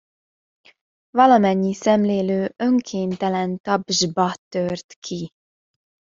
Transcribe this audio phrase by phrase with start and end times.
[1.15, 5.31] Valamennyi szemlélő önkéntelen tapsba tört ki.